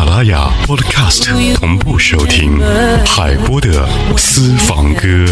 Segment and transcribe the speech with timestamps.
[0.00, 2.58] 马拉雅 Podcast 同步收听
[3.04, 3.86] 海波的
[4.16, 5.26] 私房歌。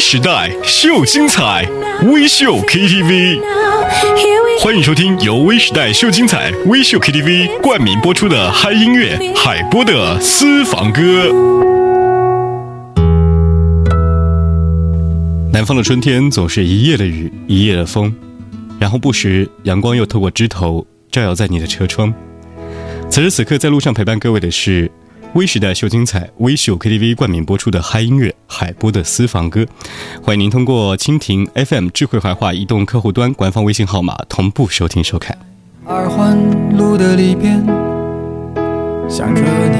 [0.00, 1.66] 时代秀精彩，
[2.04, 3.40] 微秀 KTV。
[4.60, 11.30] 欢迎收听由微时代秀精彩微秀 KTV 冠名播出的嗨音乐海波的私房歌。
[15.52, 18.12] 南方的春天总是一夜的雨，一夜的风，
[18.80, 22.12] 然后不时阳光又透过枝头照耀在你的车窗。
[23.08, 24.90] 此时此刻，在路上陪伴各位的是
[25.34, 29.66] 微时代秀精彩微秀 KTV 冠名播出的嗨音乐海波的私房歌。
[30.22, 35.36] 欢迎您通过蜻蜓 FM 智慧怀化移动客户端官方微信号码同步收听收看。
[35.84, 36.38] 二环
[36.78, 37.60] 路的里边，
[39.08, 39.78] 想着你。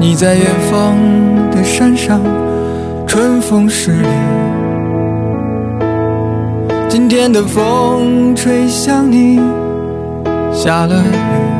[0.00, 0.96] 你在远方
[1.50, 2.22] 的山上，
[3.06, 4.08] 春风十里。
[6.88, 9.38] 今天的风吹向你，
[10.50, 11.59] 下了雨。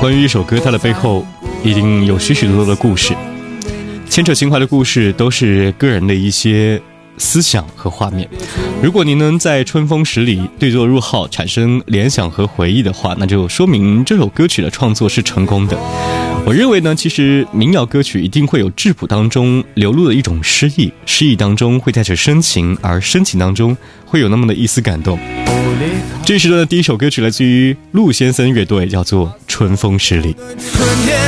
[0.00, 1.26] 关于一首歌，它的背后
[1.62, 3.14] 一定有许许多多的故事，
[4.08, 6.80] 牵扯情怀的故事，都是个人的一些
[7.18, 8.26] 思想和画面。
[8.82, 15.78] 如果您能在春风十里对坐入号，产生联想和回忆的话，那就说明这首歌曲的创作是成功的。
[16.46, 25.16] 我认为呢，其实民谣歌曲一定会有质朴当中流露的一种诗意，诗意当中会带着深情，而深情当中会有那么的一丝感动。
[26.24, 30.34] 这时段的第一首歌曲来自于陆先生乐队，叫做《春风十里》。
[30.36, 31.20] 春天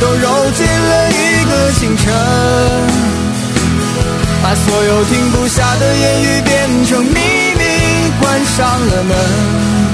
[0.00, 2.14] 都揉进了一个清晨，
[4.42, 7.14] 把所有停不下的言语变成秘
[7.58, 7.64] 密，
[8.20, 9.93] 关上了门。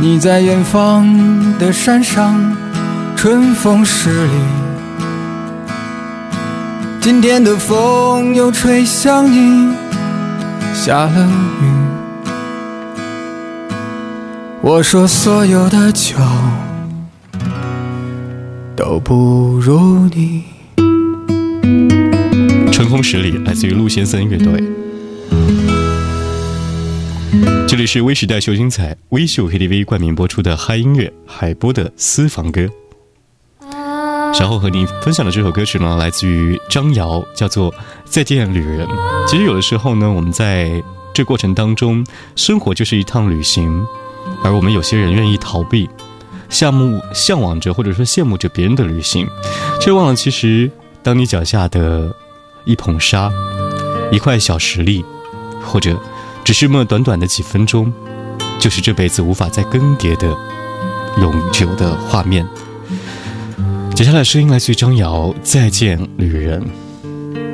[0.00, 2.56] 你在远方的山上，
[3.16, 4.32] 春风十里。
[7.00, 9.74] 今天的风又吹向你，
[10.72, 11.28] 下了
[11.60, 11.66] 雨。
[14.60, 16.14] 我说所有的酒
[18.76, 20.44] 都不如你。
[22.70, 24.67] 春风十里来自于陆先生乐队。
[27.66, 32.68] 这里是微时代秀精彩微秀 KTV 冠名播出的嗨音乐海波的私房歌。
[34.32, 37.72] 稍后和您分享的这首歌曲呢，来自于张瑶，叫做
[38.04, 38.86] 《再见旅人》。
[39.28, 40.82] 其实有的时候呢，我们在
[41.12, 42.04] 这过程当中，
[42.36, 43.84] 生活就是一趟旅行，
[44.42, 45.88] 而我们有些人愿意逃避，
[46.48, 49.26] 项目向往着或者说羡慕着别人的旅行，
[49.80, 50.70] 却忘了其实
[51.02, 52.14] 当你脚下的。
[52.64, 53.32] 一捧沙，
[54.12, 55.02] 一块小石粒，
[55.62, 55.98] 或者
[56.48, 57.92] 只是那短短的几分钟，
[58.58, 60.34] 就是这辈子无法再更迭的
[61.20, 62.48] 永久的画面。
[63.94, 66.62] 接下来声音来自于张瑶，《再见旅人》。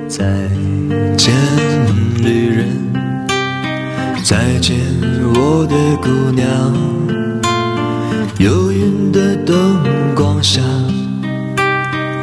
[0.06, 0.24] 再
[1.16, 1.34] 见
[2.22, 2.68] 旅人，
[4.22, 4.76] 再见
[5.34, 6.46] 我的姑娘，
[8.38, 9.76] 幽云的灯
[10.14, 10.62] 光下，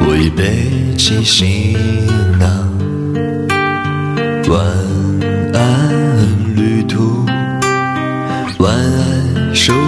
[0.06, 1.76] 我已背起行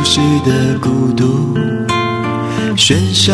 [0.04, 1.56] 熟悉的孤独。
[2.76, 3.32] 喧嚣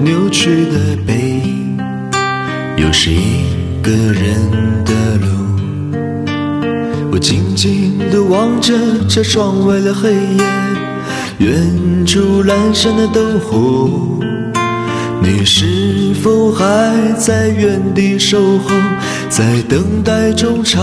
[0.00, 1.76] 扭曲的背影，
[2.76, 3.42] 又是一
[3.82, 4.24] 个人
[4.84, 5.26] 的路。
[7.10, 8.72] 我静静地望着
[9.08, 10.44] 这窗外的黑夜，
[11.38, 13.90] 远处阑珊的灯火。
[15.20, 18.68] 你是否还在原地守候，
[19.28, 20.78] 在等待中徜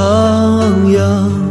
[0.87, 1.50] 徉？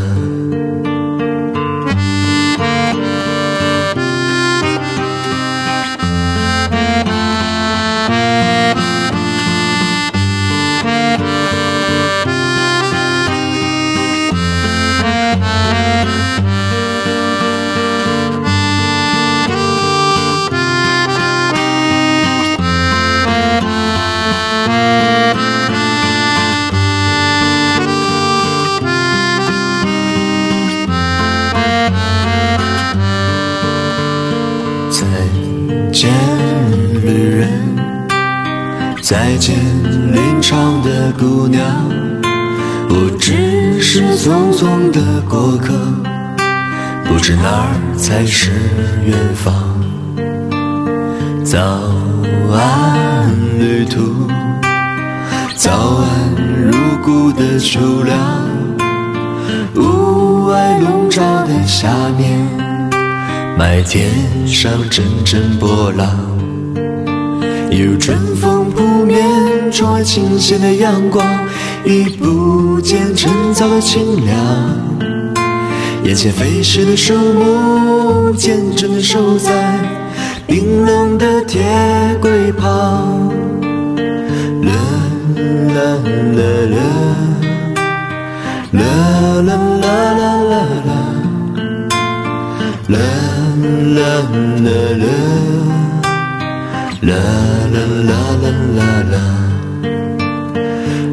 [39.11, 39.57] 再见，
[40.13, 41.61] 林场的姑娘，
[42.87, 45.73] 我只是匆匆的过客，
[47.03, 48.51] 不知哪儿才是
[49.05, 49.53] 远方。
[51.43, 51.59] 早
[52.53, 54.29] 安，旅途，
[55.57, 56.33] 早安，
[56.71, 56.71] 入
[57.03, 58.17] 骨的秋凉，
[59.75, 62.47] 屋外笼罩的下面，
[63.57, 64.09] 麦田
[64.47, 66.07] 上阵阵波浪，
[67.71, 68.69] 有春风。
[68.69, 71.25] 扑面，窗外倾泻的阳光，
[71.83, 74.35] 已不见晨早的清凉。
[76.03, 79.79] 眼前飞逝的树木，坚贞的守在
[80.47, 81.61] 冰冷的铁
[82.21, 83.29] 轨旁。
[84.63, 84.71] 啦
[85.45, 85.99] 啦
[86.37, 86.39] 啦
[86.71, 86.77] 啦，
[88.71, 88.81] 啦
[89.41, 89.51] 啦
[89.81, 90.55] 啦啦啦
[92.87, 92.97] 啦，
[93.95, 94.05] 啦啦
[94.63, 95.80] 啦啦。
[97.01, 98.45] 啦啦啦啦
[99.09, 99.17] 啦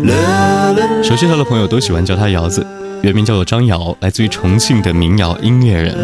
[0.05, 1.03] 啦！
[1.03, 2.67] 熟悉他的朋友都喜欢叫他瑶子，
[3.01, 5.97] 原名叫做张瑶，来自于重庆的民谣音乐人。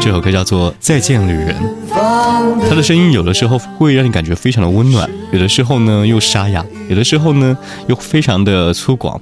[0.00, 1.54] 这首歌叫做《再见旅人》，
[2.68, 7.56] 他的声音有的时候会让你感觉非常的温暖，有的时候呢又沙哑，有的时候呢
[7.86, 9.20] 又非常的粗犷。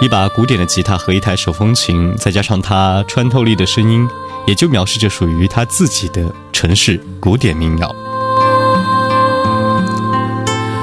[0.00, 4.08] 一把古典的吉他和一台手风琴，再加上他穿透力的声音，
[4.44, 7.94] 也就描述着属于他自己的城市古典民谣。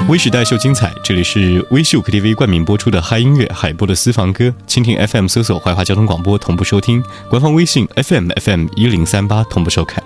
[0.08, 10.02] 微时代秀精彩，这里是微秀 KTV 冠名播出的嗨音乐海波的私房歌，蜻蜓 FM 搜索怀化交通广播同步收听，官方微信 FM FM 一零三八同步收看。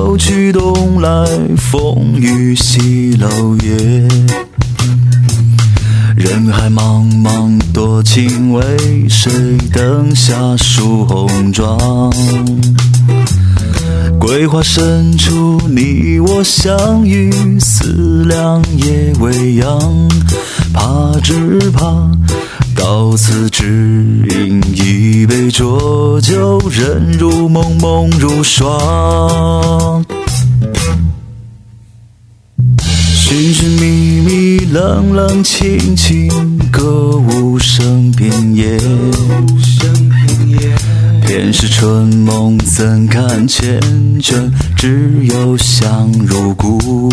[0.00, 1.26] 秋去冬来，
[1.58, 4.08] 风雨西楼夜。
[6.16, 8.62] 人海茫茫多情为，
[9.10, 9.30] 谁
[9.70, 11.78] 灯下数红妆？
[14.30, 20.08] 桂花深处，你我相遇，思量也未央。
[20.72, 22.08] 怕只怕
[22.76, 30.04] 到此只饮一杯浊酒，人如梦，梦如霜。
[33.12, 36.28] 寻寻觅觅，冷冷清清，
[36.70, 38.78] 歌舞升平夜。
[41.32, 43.80] 便是春梦，怎堪缱
[44.20, 44.50] 绻？
[44.76, 47.08] 只有香如故。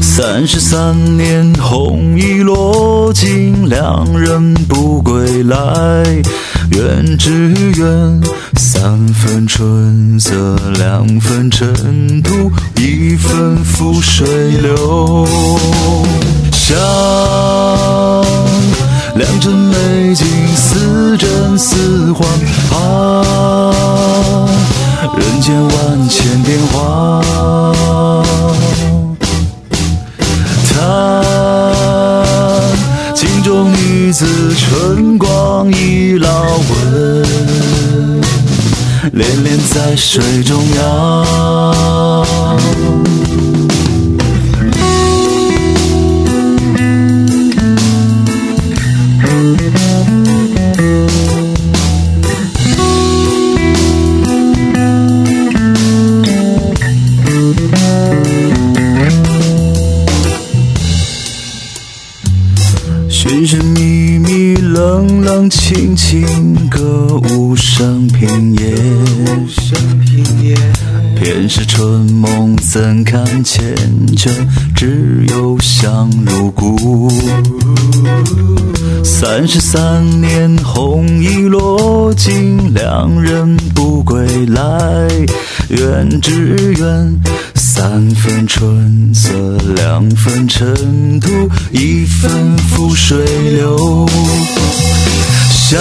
[0.00, 6.02] 三十三年，红衣落尽，两人不归来。
[6.70, 8.22] 愿只愿
[8.56, 14.26] 三分春色，两分尘土，一分覆水
[14.62, 15.28] 流。
[16.52, 16.74] 想
[19.16, 22.28] 良辰美景，似真似幻
[22.76, 24.48] 啊！
[25.16, 27.22] 人间万千变化。
[30.68, 30.74] 叹
[33.14, 36.28] 镜中女子春光已老，
[36.68, 37.32] 吻
[39.12, 40.84] 恋恋在水中央。
[65.54, 68.74] 冷冷清清，歌舞升平夜。
[71.16, 73.60] 偏是春梦，怎堪缱
[74.16, 74.30] 绻？
[74.74, 77.08] 只有香如故。
[79.04, 85.08] 三十三年，红衣落尽，良人不归来。
[85.70, 87.20] 愿只愿
[87.54, 89.30] 三分春色，
[89.76, 91.30] 两分尘土，
[91.72, 93.16] 一分覆水
[93.52, 94.06] 流。
[95.66, 95.80] 想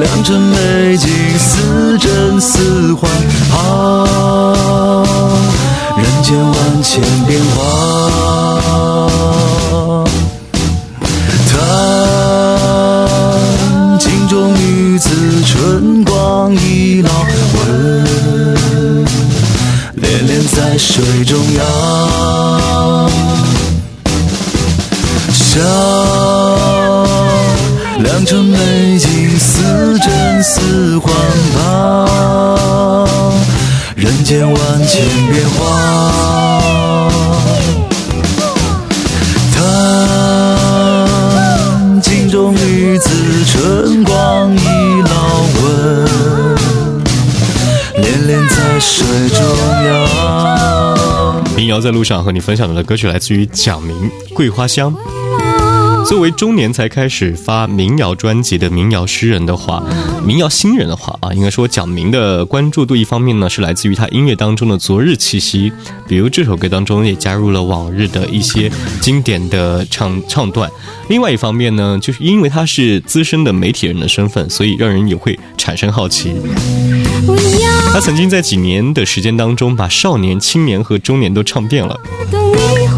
[0.00, 1.06] 良辰美景，
[1.38, 3.10] 似真似幻
[3.52, 5.04] 啊！
[5.98, 7.54] 人间万千变化。
[11.52, 11.58] 叹
[13.98, 15.10] 镜中女子
[15.44, 17.10] 春光已老，
[17.58, 19.04] 问
[19.96, 21.62] 恋恋在水中央。
[25.30, 25.62] 想
[28.14, 28.56] 良辰美
[28.96, 31.12] 景，似真似幻
[31.52, 33.08] 吧，
[33.96, 34.56] 人间万
[34.86, 37.10] 千变化。
[39.52, 39.60] 叹
[42.00, 43.10] 镜中女子
[43.46, 44.60] 春光已
[45.02, 46.06] 老，问
[47.96, 49.44] 恋恋在水中
[49.88, 51.42] 央。
[51.56, 54.92] 民谣在路上和你分享的歌曲来自于蒋明《桂花香》。
[56.06, 59.82] 作为中年才开始发民谣专辑的民谣诗人的话，
[60.24, 65.72] 民谣新人的话啊，应该说蒋明的关注度一方面呢是来自于他音乐当中的昨日气息，
[66.06, 68.70] 比如这首歌当中也加入了往日的一些
[69.00, 70.68] 经典的唱唱段；
[71.08, 76.34] 另外一方面呢，就是因为他是资深的媒体人的身份，所以让人也会产生好奇。
[77.92, 81.98] 他曾经在几年的时间当中，把少年、青年和中年都唱遍了。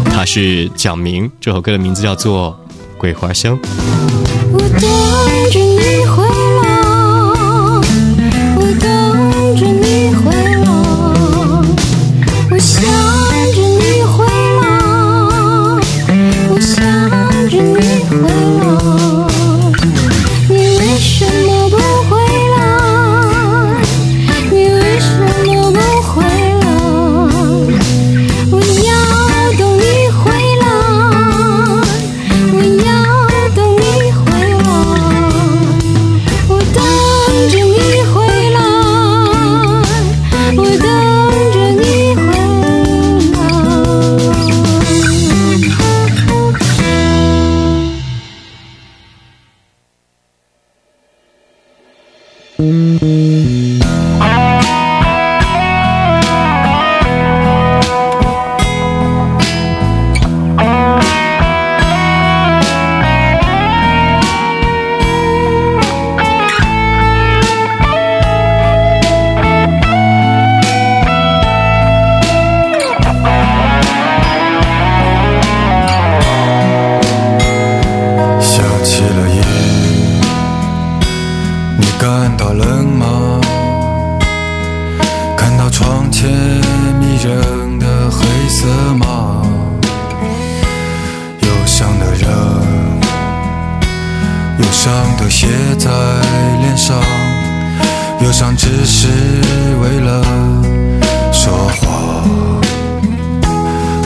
[0.05, 2.57] 他是蒋明，这首歌的名字叫做
[2.97, 3.57] 《桂花香》。
[4.51, 4.79] 我等
[5.51, 6.26] 着你回
[88.37, 88.67] 黑色
[88.97, 89.41] 马，
[91.41, 92.29] 忧伤的人，
[94.59, 95.47] 忧伤都写
[95.79, 95.89] 在
[96.61, 96.95] 脸上，
[98.21, 99.07] 忧伤只是
[99.81, 100.23] 为了
[101.33, 101.51] 说
[101.81, 102.61] 谎，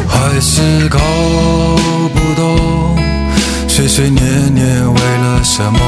[0.08, 0.98] 还是搞
[2.14, 2.98] 不懂，
[3.68, 4.24] 碎碎念
[4.56, 5.80] 念为了什么，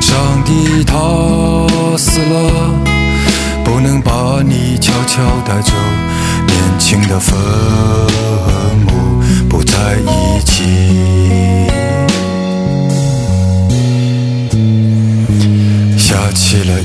[0.00, 0.96] 上帝他
[1.98, 2.70] 死了，
[3.64, 5.72] 不能把你悄悄带走。
[6.92, 7.34] 年轻的坟
[8.84, 10.62] 墓不在一起。
[15.96, 16.84] 下起了雨，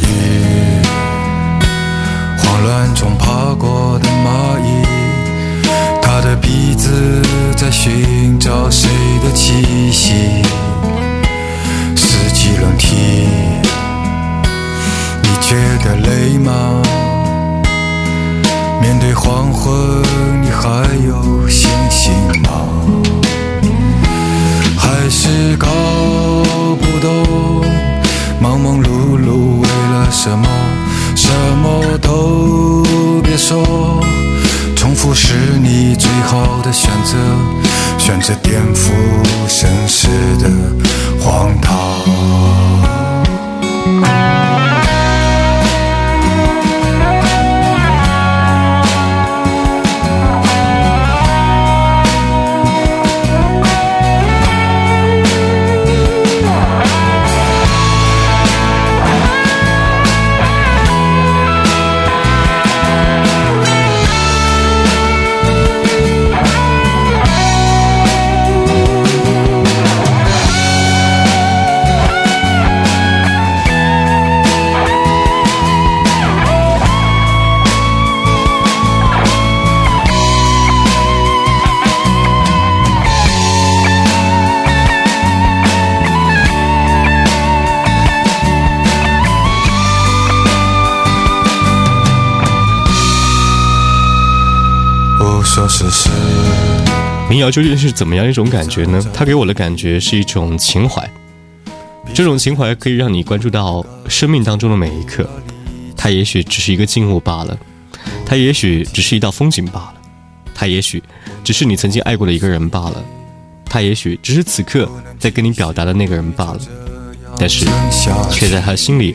[2.38, 4.86] 慌乱中爬过的蚂蚁，
[6.02, 6.90] 它的鼻子
[7.58, 8.90] 在寻找谁
[9.22, 10.14] 的气息。
[11.98, 12.96] 四季轮替，
[15.22, 16.82] 你觉得累吗？
[18.82, 19.74] 面对黄昏，
[20.42, 20.68] 你还
[21.06, 22.14] 有信心
[22.44, 22.50] 吗？
[24.78, 27.66] 还是搞不懂，
[28.40, 30.48] 忙忙碌碌为了什么？
[31.16, 31.30] 什
[31.62, 32.84] 么都
[33.24, 34.02] 别说，
[34.76, 37.18] 重复是你最好的选择，
[37.98, 38.92] 选择颠覆
[39.48, 40.07] 现实
[95.68, 96.10] 不说事实，
[97.30, 99.06] 民谣究竟是怎么样一种感觉呢？
[99.14, 101.06] 它给我的感觉是一种情怀，
[102.14, 105.30] 这种情怀可以让你关注到生命当中的每一刻。
[105.98, 107.60] 它也许只是一个静物罢了，
[108.26, 109.96] 它也许只是一道风景罢了，
[110.56, 111.04] 它也许
[111.44, 113.04] 只是你曾经爱过的一个人罢了，
[113.66, 116.62] 它也许只是此刻在跟你表达的那个人罢了。
[117.38, 117.66] 但是，
[118.32, 119.14] 却在他心里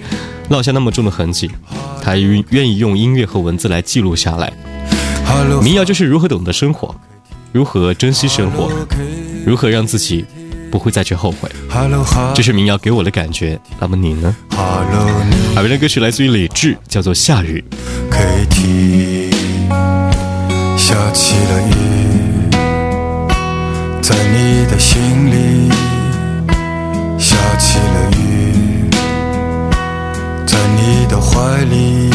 [0.51, 1.51] 烙下那么重的痕迹，
[2.03, 4.53] 他愿愿意用音乐和文字来记录下来。
[5.63, 6.95] 民谣就是如何懂得生活，
[7.53, 8.71] 如何珍惜生活，
[9.47, 10.25] 如何让自己
[10.71, 11.49] 不会再去后悔。
[12.35, 13.59] 这是民谣给我的感觉。
[13.79, 17.63] 那么你呢耳边的歌曲来自于李志，叫做《夏日》。
[18.13, 19.31] KT，
[20.77, 21.73] 下起了雨，
[24.03, 25.71] 在你的心里
[27.19, 28.91] 下起了雨，
[30.47, 32.12] 在你的怀里